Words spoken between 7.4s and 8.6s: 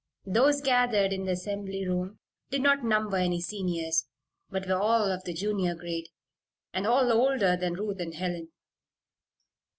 than Ruth and Helen.